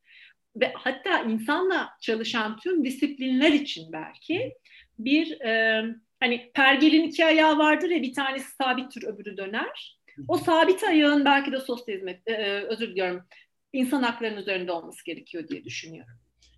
[0.57, 4.53] ve hatta insanla çalışan tüm disiplinler için belki
[4.99, 5.85] bir e,
[6.21, 9.99] hani pergelin iki ayağı vardır ya bir tanesi sabittir öbürü döner.
[10.29, 13.23] O sabit ayağın belki de sosyal hizmet e, e, özür diliyorum
[13.73, 16.15] insan haklarının üzerinde olması gerekiyor diye düşünüyorum.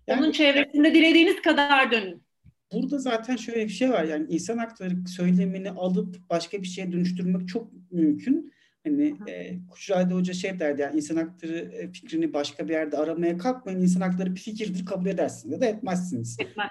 [0.07, 2.23] Yani, Onun çevresinde dilediğiniz kadar dönün.
[2.73, 7.47] Burada zaten şöyle bir şey var yani insan hakları söylemini alıp başka bir şeye dönüştürmek
[7.47, 8.53] çok mümkün.
[8.85, 13.37] Hani e, Kuşradi Hoca şey derdi yani insan hakları e, fikrini başka bir yerde aramaya
[13.37, 13.81] kalkmayın.
[13.81, 16.37] İnsan hakları bir fikirdir kabul edersiniz ya da etmezsiniz.
[16.39, 16.67] Etmez.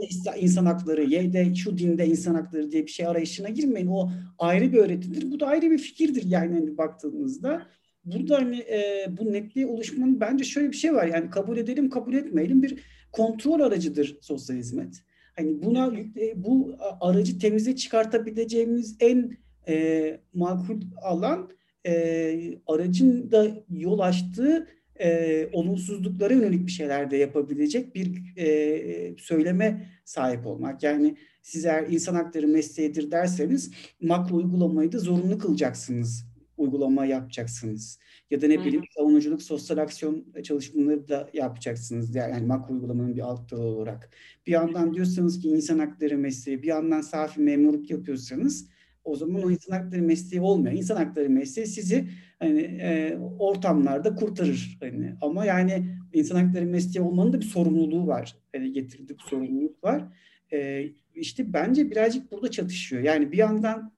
[0.00, 0.42] Evet.
[0.42, 3.86] insan hakları, Y'de şu dinde insan hakları diye bir şey arayışına girmeyin.
[3.86, 5.30] O ayrı bir öğretidir.
[5.30, 7.66] Bu da ayrı bir fikirdir yani hani baktığınızda.
[8.04, 11.06] Burada hani e, bu netliğe oluşmanın bence şöyle bir şey var.
[11.06, 12.78] Yani kabul edelim kabul etmeyelim bir
[13.12, 15.02] kontrol aracıdır sosyal hizmet.
[15.36, 15.92] Hani buna
[16.36, 19.36] bu aracı temize çıkartabileceğimiz en
[19.68, 21.50] e, makul alan
[21.86, 24.66] e, aracın da yol açtığı
[25.00, 30.82] e, olumsuzluklara yönelik bir şeyler de yapabilecek bir e, söyleme sahip olmak.
[30.82, 33.70] Yani siz eğer insan hakları mesleğidir derseniz
[34.00, 36.32] makro uygulamayı da zorunlu kılacaksınız.
[36.56, 37.98] Uygulama yapacaksınız.
[38.30, 38.64] Ya da ne Hı.
[38.64, 42.14] bileyim savunuculuk, sosyal aksiyon çalışmaları da yapacaksınız.
[42.14, 44.10] Yani makro uygulamanın bir alt dalı olarak.
[44.46, 48.68] Bir yandan diyorsanız ki insan hakları mesleği, bir yandan safi memurluk yapıyorsanız
[49.04, 50.74] o zaman o insan hakları mesleği olmuyor.
[50.74, 54.78] İnsan hakları mesleği sizi hani e, ortamlarda kurtarır.
[54.80, 58.36] Hani ama yani insan hakları mesleği olmanın da bir sorumluluğu var.
[58.54, 60.04] Hani getirdiği sorumluluk var.
[60.52, 60.84] E,
[61.14, 63.02] işte bence birazcık burada çatışıyor.
[63.02, 63.92] Yani bir yandan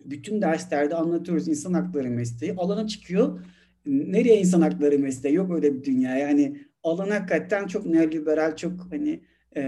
[0.00, 2.54] bütün derslerde anlatıyoruz insan hakları mesleği.
[2.56, 3.44] Alana çıkıyor.
[3.86, 5.34] Nereye insan hakları mesleği?
[5.34, 6.16] Yok öyle bir dünya.
[6.16, 9.20] Yani alan hakikaten çok neoliberal, çok hani
[9.56, 9.62] e,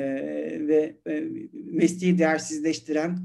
[0.68, 3.18] ve e, mesleği değersizleştiren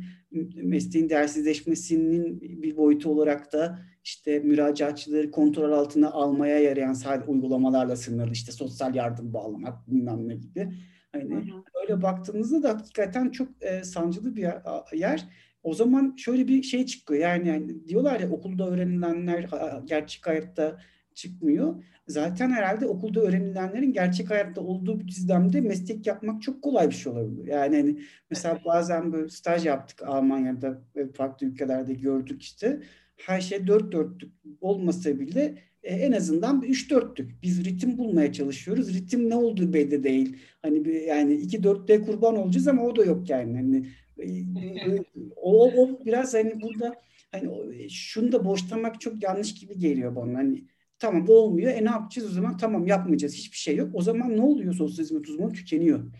[0.55, 8.31] mesleğin değersizleşmesinin bir boyutu olarak da işte müracaatçıları kontrol altına almaya yarayan sadece uygulamalarla sınırlı
[8.31, 10.73] işte sosyal yardım bağlamak bilmem ne gibi.
[11.11, 11.41] Hani hı.
[11.81, 14.47] öyle baktığımızda da hakikaten çok e, sancılı bir
[14.93, 15.25] yer.
[15.63, 19.49] O zaman şöyle bir şey çıkıyor yani, yani diyorlar ya okulda öğrenilenler
[19.85, 20.77] gerçek hayatta
[21.21, 21.83] çıkmıyor.
[22.07, 27.11] Zaten herhalde okulda öğrenilenlerin gerçek hayatta olduğu bir düzlemde meslek yapmak çok kolay bir şey
[27.11, 27.47] olabilir.
[27.47, 32.81] Yani hani mesela bazen böyle staj yaptık Almanya'da ve farklı ülkelerde gördük işte.
[33.17, 34.31] Her şey dört dörtlük
[34.61, 37.43] olmasa bile e, en azından üç dörtlük.
[37.43, 38.93] Biz ritim bulmaya çalışıyoruz.
[38.93, 40.37] Ritim ne olduğu belli değil.
[40.61, 43.55] Hani bir, yani iki dörtte kurban olacağız ama o da yok yani.
[43.55, 43.87] Hani
[44.19, 45.03] e,
[45.35, 46.95] o, o biraz hani burada
[47.31, 47.51] hani
[47.83, 50.37] e, şunu da boşlamak çok yanlış gibi geliyor bana.
[50.37, 50.63] Hani
[51.01, 51.71] tamam olmuyor.
[51.71, 52.57] E ne yapacağız o zaman?
[52.57, 53.35] Tamam yapmayacağız.
[53.35, 53.89] Hiçbir şey yok.
[53.93, 55.53] O zaman ne oluyor sosyal hizmet uzmanı?
[55.53, 56.11] Tükeniyor.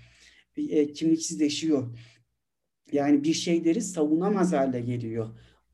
[0.57, 1.97] E, kimliksizleşiyor.
[2.91, 5.29] Yani bir şeyleri savunamaz hale geliyor.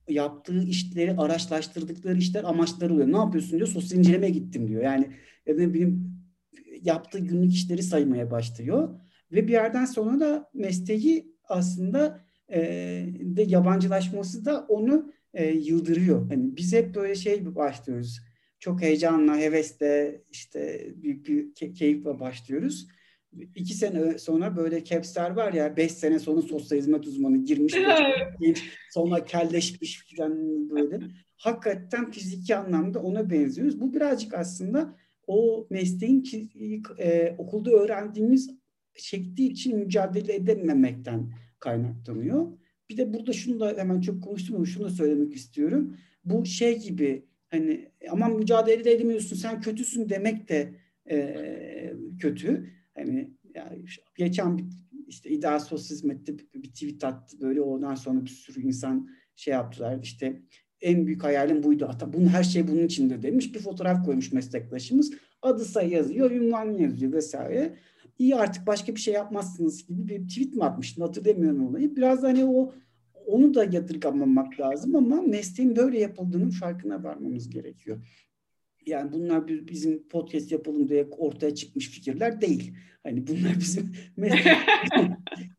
[0.10, 3.12] Yaptığı işleri, araçlaştırdıkları işler amaçları oluyor.
[3.12, 3.67] Ne yapıyorsun diyor.
[3.67, 4.84] Sosyal inceleme gittim diyor.
[4.84, 5.10] Yani
[5.46, 6.17] ya ne bileyim
[6.82, 9.00] yaptığı günlük işleri saymaya başlıyor.
[9.32, 12.60] Ve bir yerden sonra da mesleği aslında e,
[13.20, 16.30] de yabancılaşması da onu e, yıldırıyor.
[16.30, 18.20] Hani biz hep böyle şey başlıyoruz.
[18.60, 22.88] Çok heyecanla, hevesle, işte büyük bir key- keyifle başlıyoruz.
[23.56, 27.74] İki sene sonra böyle capsler var ya, beş sene sonra sosyal hizmet uzmanı girmiş,
[28.93, 31.00] sonra kelleşmiş falan böyle.
[31.38, 33.82] Hakikaten fiziki anlamda ona benziyoruz.
[33.82, 34.96] Bu birazcık aslında
[35.28, 36.24] o mesleğin
[37.00, 38.50] e, okulda öğrendiğimiz
[38.96, 42.48] şekli için mücadele edememekten kaynaklanıyor.
[42.89, 45.98] Bir de burada şunu da hemen çok konuştum ama şunu da söylemek istiyorum.
[46.26, 50.73] Bu şey gibi hani aman mücadele edemiyorsun sen kötüsün demek de
[51.10, 52.69] e, kötü.
[52.95, 53.86] Hani yani
[54.17, 54.65] geçen bir
[55.07, 59.53] işte ideal sosyal hizmette bir, bir tweet attı böyle ondan sonra bir sürü insan şey
[59.53, 60.41] yaptılar işte
[60.81, 61.86] en büyük hayalim buydu.
[61.89, 63.53] Hatta bunun her şey bunun içinde demiş.
[63.53, 65.13] Bir fotoğraf koymuş meslektaşımız.
[65.41, 67.77] Adı sayı yazıyor, ünvan yazıyor vesaire
[68.19, 71.95] iyi artık başka bir şey yapmazsınız gibi bir tweet mi atmıştın hatırlamıyorum olayı.
[71.95, 72.73] Biraz hani o
[73.28, 78.08] onu da yadırgamamak lazım ama mesleğin böyle yapıldığının farkına varmamız gerekiyor.
[78.86, 82.74] Yani bunlar bizim podcast yapalım diye ortaya çıkmış fikirler değil.
[83.04, 83.92] Hani bunlar bizim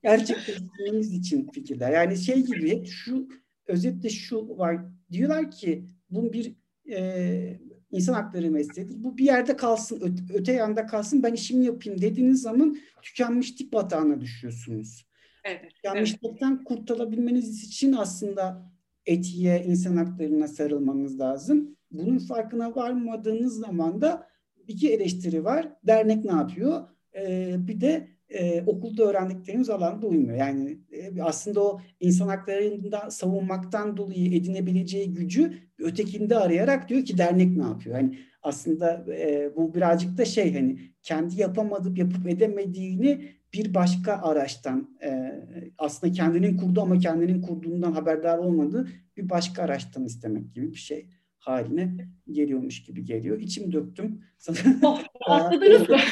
[0.02, 1.92] gerçekleştirmemiz için fikirler.
[1.92, 3.28] Yani şey gibi şu
[3.66, 4.78] özetle şu var.
[5.12, 6.54] Diyorlar ki bunun bir
[6.90, 9.04] e, insan hakları mesleğidir.
[9.04, 14.20] Bu bir yerde kalsın, öte, öte yanda kalsın, ben işimi yapayım dediğiniz zaman tükenmişlik batağına
[14.20, 15.07] düşüyorsunuz.
[15.48, 16.64] Evet, Tükenmişlikten evet.
[16.64, 18.72] kurtulabilmeniz için aslında
[19.06, 21.76] etiğe, insan haklarına sarılmanız lazım.
[21.90, 24.28] Bunun farkına varmadığınız zaman da
[24.66, 25.68] iki eleştiri var.
[25.86, 26.88] Dernek ne yapıyor?
[27.16, 30.36] Ee, bir de e, okulda öğrendiklerimiz alanda uymuyor.
[30.36, 37.56] Yani e, aslında o insan haklarından savunmaktan dolayı edinebileceği gücü ötekinde arayarak diyor ki dernek
[37.56, 37.96] ne yapıyor?
[37.96, 44.96] Hani aslında e, bu birazcık da şey hani kendi yapamadıp yapıp edemediğini bir başka araçtan
[45.02, 45.32] e,
[45.78, 51.08] aslında kendinin kurdu ama kendinin kurduğundan haberdar olmadığı bir başka araçtan istemek gibi bir şey
[51.38, 53.40] haline geliyormuş gibi geliyor.
[53.40, 54.24] İçim döktüm.
[54.82, 55.96] Oh, atladınız mı?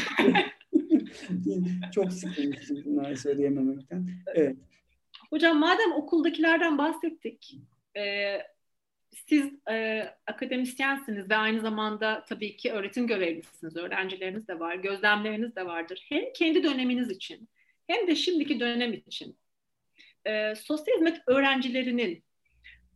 [1.92, 4.08] Çok sıkılmıştım bunları söyleyememekten.
[4.34, 4.56] Evet.
[5.30, 7.60] Hocam madem okuldakilerden bahsettik,
[7.96, 8.02] e,
[9.10, 15.66] siz e, akademisyensiniz ve aynı zamanda tabii ki öğretim görevlisiniz, öğrencileriniz de var, gözlemleriniz de
[15.66, 16.06] vardır.
[16.08, 17.48] Hem kendi döneminiz için
[17.86, 19.38] hem de şimdiki dönem için
[20.24, 22.24] e, sosyal hizmet öğrencilerinin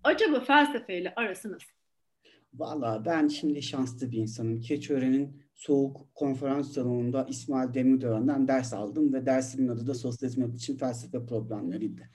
[0.05, 1.71] acaba felsefeyle arası nasıl?
[2.55, 4.61] Valla ben şimdi şanslı bir insanım.
[4.61, 10.77] Keçiören'in soğuk konferans salonunda İsmail Demirören'den ders aldım ve dersimin adı da sosyal hizmet için
[10.77, 12.11] felsefe problemleriydi.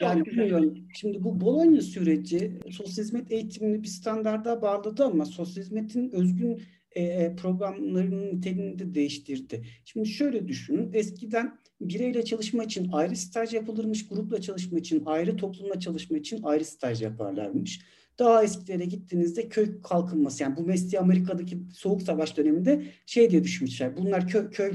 [0.00, 0.78] Yani bilmiyorum.
[0.94, 7.02] Şimdi bu Bologna süreci sosyal hizmet eğitimini bir standarda bağladı ama sosyal hizmetin özgün e,
[7.02, 9.64] e programlarının niteliğini de değiştirdi.
[9.84, 10.90] Şimdi şöyle düşünün.
[10.92, 16.64] Eskiden bireyle çalışma için ayrı staj yapılırmış, grupla çalışma için ayrı, toplumla çalışma için ayrı
[16.64, 17.80] staj yaparlarmış.
[18.18, 23.96] Daha eskilere gittiğinizde köy kalkınması yani bu mesleği Amerika'daki soğuk savaş döneminde şey diye düşünmüşler.
[23.96, 24.72] Bunlar köy, köy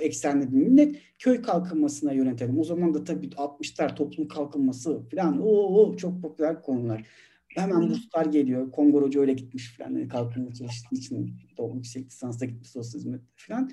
[0.00, 2.58] eksenli bir millet köy kalkınmasına yönetelim.
[2.58, 7.06] O zaman da tabii 60'lar toplum kalkınması falan o, çok popüler konular.
[7.48, 8.70] Hemen burslar geliyor.
[8.70, 9.90] Kongo Hoca öyle gitmiş falan.
[9.90, 13.70] Yani kalkınma çalıştığı için doğum yüksek lisansa gitmiş sosyal hizmet falan.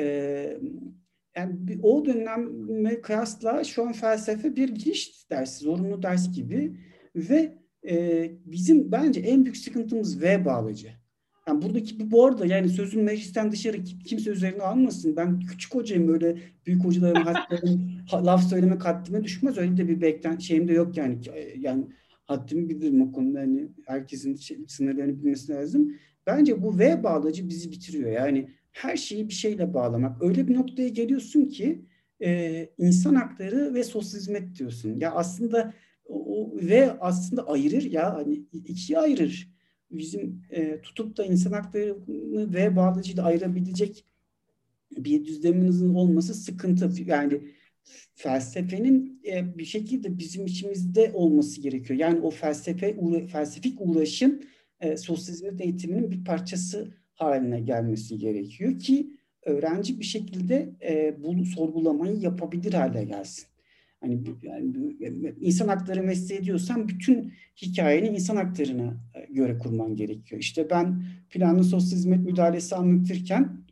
[0.00, 0.58] Ee,
[1.36, 6.76] yani o döneme kıyasla şu an felsefe bir giriş dersi, zorunlu ders gibi
[7.16, 10.88] ve e, bizim bence en büyük sıkıntımız V bağlıcı.
[11.48, 15.16] Yani buradaki bu arada yani sözün meclisten dışarı kimse üzerine almasın.
[15.16, 19.58] Ben küçük hocayım böyle büyük hocaların hadlerin, laf söyleme haddime düşmez.
[19.58, 21.18] Öyle de bir beklen şeyim de yok yani.
[21.58, 21.84] Yani
[22.24, 23.40] haddimi bilirim o konuda.
[23.40, 25.96] Yani herkesin şey, sınırlarını bilmesi lazım.
[26.26, 28.10] Bence bu V bağlacı bizi bitiriyor.
[28.10, 30.22] Yani her şeyi bir şeyle bağlamak.
[30.22, 31.82] Öyle bir noktaya geliyorsun ki
[32.22, 34.96] e, insan hakları ve sosyal hizmet diyorsun.
[35.00, 35.74] Ya aslında
[36.08, 39.56] o, ve aslında ayırır ya hani ikiye ayırır
[39.90, 44.04] bizim e, tutup da insan haklarını ve bağlacıyla ayırabilecek
[44.96, 46.90] bir düzleminizin olması sıkıntı.
[47.06, 47.40] Yani
[48.14, 51.98] felsefenin e, bir şekilde bizim içimizde olması gerekiyor.
[51.98, 54.44] Yani o felsefe uğra felsefik uğraşın
[54.80, 59.10] e, sosyal eğitiminin bir parçası haline gelmesi gerekiyor ki
[59.42, 63.46] öğrenci bir şekilde e, bunu sorgulamayı yapabilir hale gelsin.
[64.06, 64.20] Hani
[65.00, 70.40] yani insan hakları mesleği diyorsan bütün hikayeni insan haklarına e, göre kurman gerekiyor.
[70.40, 73.66] İşte ben planlı sosyal hizmet müdahalesi anlatırken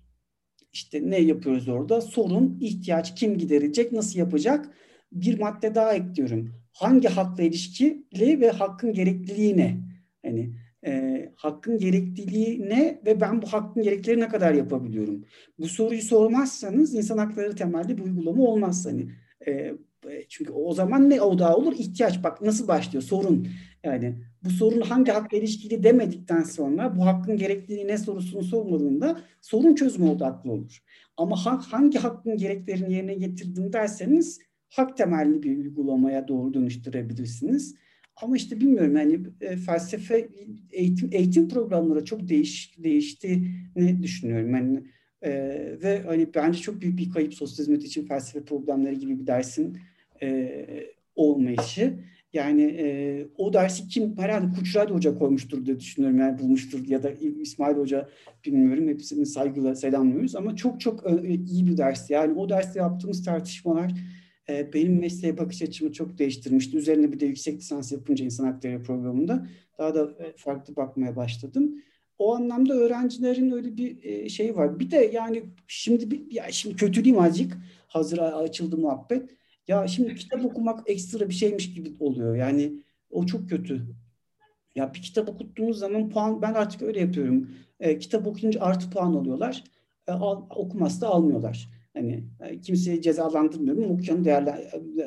[0.72, 2.00] işte ne yapıyoruz orada?
[2.00, 4.70] Sorun, ihtiyaç, kim giderecek, nasıl yapacak?
[5.12, 6.54] Bir madde daha ekliyorum.
[6.72, 9.80] Hangi hakla ilişkili ve hakkın gerekliliği ne?
[10.22, 10.54] Hani
[10.86, 15.24] e, hakkın gerekliliği ne ve ben bu hakkın gerekleri ne kadar yapabiliyorum?
[15.58, 18.86] Bu soruyu sormazsanız insan hakları temelli bir uygulama olmaz.
[18.86, 19.08] Hani
[19.46, 19.72] e,
[20.28, 21.72] çünkü o zaman ne o olur?
[21.78, 22.24] ihtiyaç.
[22.24, 23.48] Bak nasıl başlıyor sorun.
[23.84, 24.14] Yani
[24.44, 30.10] bu sorun hangi hakla ilişkili demedikten sonra bu hakkın gerekliliği ne sorusunu sormadığında sorun çözümü
[30.10, 30.82] odaklı olur.
[31.16, 34.40] Ama hak, hangi hakkın gereklerini yerine getirdim derseniz
[34.70, 37.74] hak temelli bir uygulamaya doğru dönüştürebilirsiniz.
[38.22, 40.28] Ama işte bilmiyorum yani e, felsefe
[40.72, 44.54] eğitim eğitim programları çok değiş değiştiğini düşünüyorum.
[44.54, 44.82] Yani
[45.22, 45.30] e,
[45.82, 49.78] ve hani bence çok büyük bir kayıp sosyal hizmet için felsefe programları gibi bir dersin
[50.24, 50.66] e,
[51.16, 51.98] olmayışı.
[52.32, 57.10] Yani e, o dersi kim herhalde Kuçradi Hoca koymuştur diye düşünüyorum yani bulmuştur ya da
[57.10, 58.08] İsmail Hoca
[58.44, 62.12] bilmiyorum hepsini saygıyla selamlıyoruz ama çok çok e, iyi bir dersti.
[62.12, 63.92] Yani o derste yaptığımız tartışmalar
[64.48, 66.76] e, benim mesleğe bakış açımı çok değiştirmişti.
[66.76, 69.46] Üzerine bir de yüksek lisans yapınca insan hakları programında
[69.78, 71.82] daha da e, farklı bakmaya başladım.
[72.18, 74.80] O anlamda öğrencilerin öyle bir e, şey var.
[74.80, 77.56] Bir de yani şimdi bir, ya şimdi kötüleyim azıcık.
[77.86, 79.30] Hazır açıldı muhabbet
[79.68, 82.36] ya şimdi kitap okumak ekstra bir şeymiş gibi oluyor.
[82.36, 83.86] Yani o çok kötü.
[84.74, 87.50] Ya bir kitap okuttuğunuz zaman puan ben artık öyle yapıyorum.
[87.80, 89.64] E, kitap okuyunca artı puan alıyorlar.
[90.08, 91.70] E, al, okumazsa almıyorlar.
[91.94, 93.90] Hani e, kimseyi cezalandırmıyorum.
[93.90, 94.50] Okuyanı değerli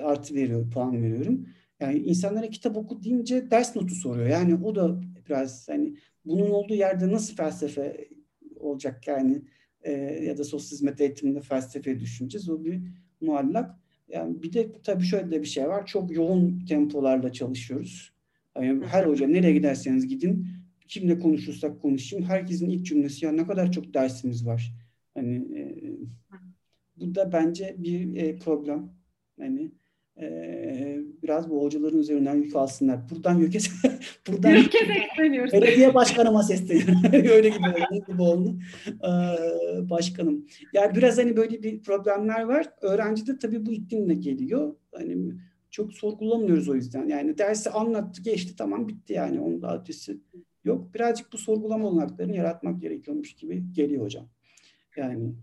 [0.03, 1.45] artı veriyor, puan veriyorum.
[1.79, 4.27] Yani insanlara kitap oku deyince ders notu soruyor.
[4.27, 8.07] Yani o da biraz hani bunun olduğu yerde nasıl felsefe
[8.59, 9.41] olacak yani
[9.81, 9.91] e,
[10.25, 12.49] ya da sosyal hizmet eğitiminde felsefe düşüneceğiz.
[12.49, 12.81] O bir
[13.21, 13.86] muallak.
[14.07, 15.85] Yani bir de tabii şöyle de bir şey var.
[15.85, 18.13] Çok yoğun tempolarla çalışıyoruz.
[18.55, 20.47] Yani her hoca nereye giderseniz gidin,
[20.87, 24.73] kimle konuşursak konuşayım, herkesin ilk cümlesi ya ne kadar çok dersimiz var.
[25.13, 25.75] Hani e,
[26.97, 28.89] bu da bence bir e, problem.
[29.39, 29.71] Hani
[30.21, 32.99] e, biraz bu hocaların üzerinden yük alsınlar.
[33.09, 33.59] Buradan yüke
[34.27, 35.53] buradan yüke sesleniyoruz.
[35.53, 37.01] Belediye başkanıma sesleniyorum.
[37.13, 38.05] Öyle gibi oldu.
[38.07, 38.55] gibi oldu.
[38.87, 40.45] Ee, başkanım.
[40.73, 42.69] Yani biraz hani böyle bir problemler var.
[42.81, 44.75] Öğrenci de tabii bu iklimle geliyor.
[44.95, 45.33] Hani
[45.69, 47.07] çok sorgulamıyoruz o yüzden.
[47.07, 49.39] Yani dersi anlattı, geçti tamam bitti yani.
[49.39, 50.17] Onun da adresi
[50.63, 50.93] yok.
[50.93, 54.29] Birazcık bu sorgulama olanaklarını yaratmak gerekiyormuş gibi geliyor hocam.
[54.95, 55.33] Yani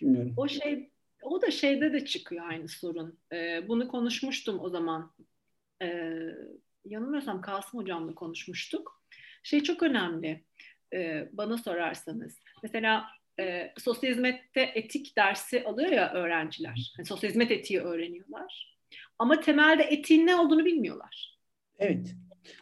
[0.00, 0.34] bilmiyorum.
[0.36, 0.89] O şey
[1.22, 3.18] o da şeyde de çıkıyor aynı sorun.
[3.32, 5.12] Ee, bunu konuşmuştum o zaman.
[5.82, 6.12] Ee,
[6.84, 9.02] yanılmıyorsam Kasım Hocam'la konuşmuştuk.
[9.42, 10.44] Şey çok önemli
[10.94, 12.38] e, bana sorarsanız.
[12.62, 13.08] Mesela
[13.40, 16.92] e, sosyal hizmette etik dersi alıyor ya öğrenciler.
[16.98, 18.76] Yani sosyal hizmet etiği öğreniyorlar.
[19.18, 21.38] Ama temelde etiğin ne olduğunu bilmiyorlar.
[21.78, 22.14] Evet.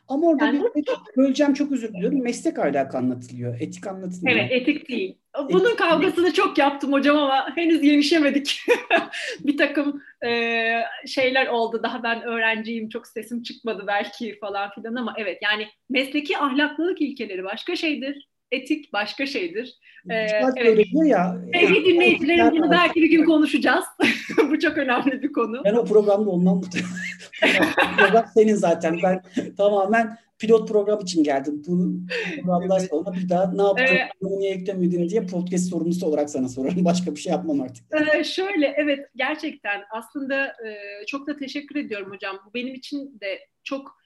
[0.09, 0.85] Ama orada yani, bir
[1.17, 2.23] böleceğim çok özür diliyorum.
[2.23, 3.61] Meslek ahlakı anlatılıyor.
[3.61, 4.39] Etik anlatılmıyor.
[4.39, 5.19] Evet etik değil.
[5.51, 6.35] Bunun etik kavgasını değil.
[6.35, 8.61] çok yaptım hocam ama henüz yenişemedik.
[9.41, 11.81] bir takım e, şeyler oldu.
[11.83, 17.45] Daha ben öğrenciyim çok sesim çıkmadı belki falan filan ama evet yani mesleki ahlaklılık ilkeleri
[17.45, 19.79] başka şeydir etik başka şeydir.
[20.11, 20.15] Ee,
[20.57, 20.87] evet.
[21.05, 21.37] ya.
[21.55, 23.85] Sevgili dinleyicilerim bunu belki bir gün konuşacağız.
[24.51, 25.63] Bu çok önemli bir konu.
[25.65, 26.61] Ben o programda ondan
[27.99, 28.99] program senin zaten.
[29.03, 29.23] Ben
[29.57, 31.63] tamamen pilot program için geldim.
[31.67, 32.01] Bu
[32.43, 36.49] programdan sonra bir daha ne yaptın, ee, bunu niye eklemedin diye podcast sorumlusu olarak sana
[36.49, 36.85] sorarım.
[36.85, 37.85] Başka bir şey yapmam artık.
[38.15, 42.41] E, şöyle, evet gerçekten aslında e, çok da teşekkür ediyorum hocam.
[42.47, 43.99] Bu benim için de çok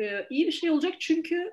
[0.00, 1.52] e, iyi bir şey olacak çünkü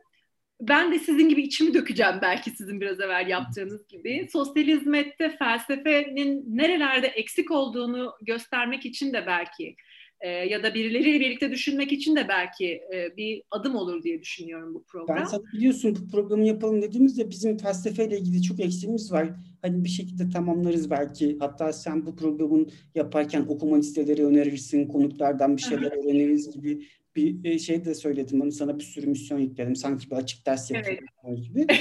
[0.62, 4.28] ben de sizin gibi içimi dökeceğim belki sizin biraz evvel yaptığınız gibi.
[4.32, 9.76] Sosyal hizmette felsefenin nerelerde eksik olduğunu göstermek için de belki
[10.22, 14.74] e, ya da birileriyle birlikte düşünmek için de belki e, bir adım olur diye düşünüyorum
[14.74, 15.17] bu program.
[15.17, 19.29] Ben sana biliyorsun bu programı yapalım dediğimizde bizim felsefeyle ilgili çok eksiğimiz var.
[19.62, 21.38] Hani bir şekilde tamamlarız belki.
[21.40, 26.88] Hatta sen bu programın yaparken okuma listeleri önerirsin, konuklardan bir şeyler öğreniriz gibi
[27.18, 28.40] bir e, şey de söyledim.
[28.40, 29.76] Hani sana bir sürü misyon yükledim.
[29.76, 31.44] Sanki bir açık ders yapıyorum evet.
[31.44, 31.68] gibi.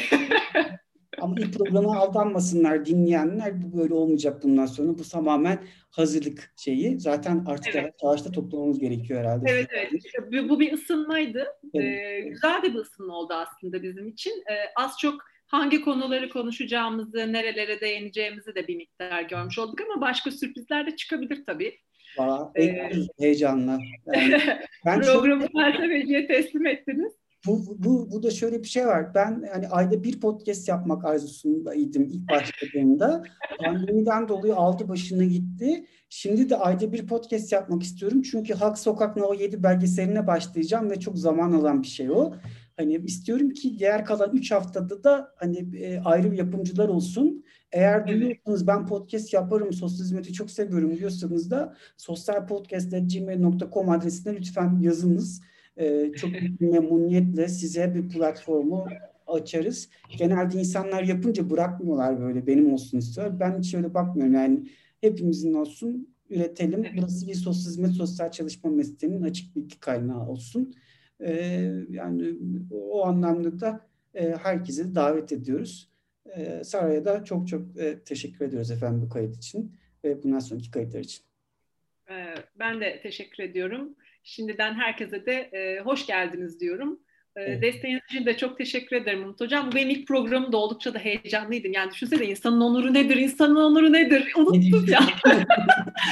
[1.20, 3.62] Ama ilk programa aldanmasınlar dinleyenler.
[3.62, 4.98] Bu böyle olmayacak bundan sonra.
[4.98, 5.58] Bu tamamen
[5.90, 7.00] hazırlık şeyi.
[7.00, 7.94] Zaten artık evet.
[8.02, 9.50] yavaş toplamamız gerekiyor herhalde.
[9.50, 9.92] Evet evet.
[10.32, 11.46] Bu, bu bir ısınmaydı.
[11.74, 11.86] Evet.
[11.86, 14.32] Ee, güzel de bir ısınma oldu aslında bizim için.
[14.50, 15.14] Ee, az çok
[15.46, 21.44] hangi konuları konuşacağımızı, nerelere değineceğimizi de bir miktar görmüş olduk ama başka sürprizler de çıkabilir
[21.46, 21.78] tabii.
[22.18, 23.78] Valla ee, heyecanla.
[24.14, 24.38] Yani
[24.86, 27.12] ben Programı felsefeciye teslim ettiniz.
[27.46, 29.14] Bu, bu, bu da şöyle bir şey var.
[29.14, 33.22] Ben hani ayda bir podcast yapmak arzusundaydım ilk başladığımda.
[33.64, 35.86] Pandemiden dolayı aldı başını gitti.
[36.08, 38.22] Şimdi de ayda bir podcast yapmak istiyorum.
[38.22, 42.32] Çünkü Halk Sokak No 7 belgeseline başlayacağım ve çok zaman alan bir şey o.
[42.76, 47.44] Hani istiyorum ki diğer kalan 3 haftada da hani e, ayrı yapımcılar olsun.
[47.72, 55.42] Eğer duyuyorsanız ben podcast yaparım, sosyal hizmeti çok seviyorum diyorsanız da sosyalpodcast.gmail.com adresine lütfen yazınız.
[55.76, 58.86] Ee, çok memnuniyetle size bir platformu
[59.26, 59.88] açarız.
[60.18, 63.40] Genelde insanlar yapınca bırakmıyorlar böyle benim olsun istiyor.
[63.40, 64.68] Ben hiç öyle bakmıyorum yani
[65.00, 66.86] hepimizin olsun üretelim.
[66.96, 70.74] Burası bir sosyal hizmet, sosyal çalışma mesleğinin açık bilgi kaynağı olsun.
[71.20, 72.34] Ee, yani
[72.70, 75.90] o anlamda da e, herkese davet ediyoruz.
[76.36, 80.70] Ee, Sara'ya da çok çok e, teşekkür ediyoruz efendim bu kayıt için ve bundan sonraki
[80.70, 81.24] kayıtlar için.
[82.10, 83.94] Ee, ben de teşekkür ediyorum.
[84.22, 87.00] Şimdiden herkese de e, hoş geldiniz diyorum.
[87.36, 87.62] E, evet.
[87.62, 89.72] Desteğiniz için de çok teşekkür ederim Umut Hocam.
[89.72, 91.72] Bu benim ilk programım da oldukça da heyecanlıydım.
[91.72, 94.32] Yani düşünsene insanın onuru nedir, insanın onuru nedir?
[94.36, 95.00] Unuttum ya.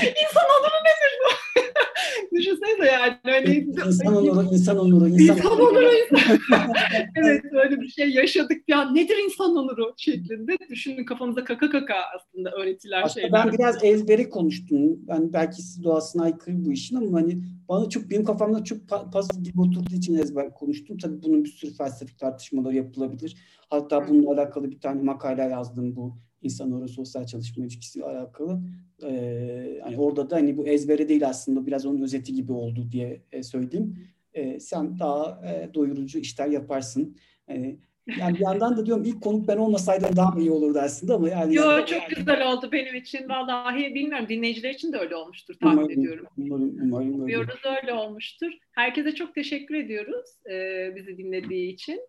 [0.03, 1.15] İnsan onuru nedir
[2.33, 2.37] bu?
[2.37, 3.17] Düşünsene yani.
[3.25, 5.91] Öyle, insan onuru, insan onuru, insan, insan onuru.
[6.13, 6.39] Insan.
[7.17, 8.91] evet böyle bir şey yaşadık ya.
[8.91, 10.57] Nedir insan onuru şeklinde.
[10.71, 13.47] Düşünün kafamıza kaka kaka aslında öğretiler aslında şeyler.
[13.47, 14.99] Ben biraz ezberi konuştum.
[15.09, 17.39] Yani belki siz doğasına aykırı bu işin ama hani
[17.69, 18.79] bana çok benim kafamda çok
[19.13, 20.99] puzzle gibi oturduğu için ezber konuştum.
[20.99, 23.37] Tabii bunun bir sürü felsefik tartışmaları yapılabilir.
[23.71, 28.61] Hatta bununla alakalı bir tane makale yazdım bu insan orası sosyal çalışma ilişkisiyle alakalı.
[29.03, 33.23] Ee, hani orada da hani bu ezbere değil aslında biraz onun özeti gibi oldu diye
[33.33, 33.99] e, söyleyeyim.
[34.35, 37.17] E, sen daha e, doyurucu işler yaparsın.
[37.49, 37.77] E,
[38.21, 41.55] yani bir yandan da diyorum ilk konuk ben olmasaydım daha iyi olurdu aslında ama yani.
[41.55, 42.15] Yo çok yani.
[42.17, 43.29] güzel oldu benim için.
[43.29, 46.27] Vallahi bilmiyorum dinleyiciler için de öyle olmuştur tahmin umarım, ediyorum.
[46.39, 47.23] Umarım, umarım öyle.
[47.23, 48.53] Umuyoruz öyle olmuştur.
[48.73, 50.57] Herkese çok teşekkür ediyoruz e,
[50.97, 52.01] bizi dinlediği için.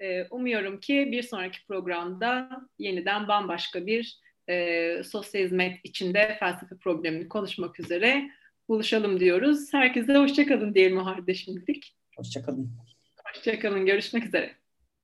[0.00, 4.18] E, umuyorum ki bir sonraki programda yeniden bambaşka bir
[4.48, 8.30] e, sosyal hizmet içinde felsefe problemini konuşmak üzere
[8.68, 9.72] buluşalım diyoruz.
[9.72, 11.96] Herkese hoşçakalın diyelim o halde şimdilik.
[12.16, 12.70] Hoşçakalın.
[13.24, 13.86] Hoşçakalın.
[13.86, 14.57] Görüşmek üzere.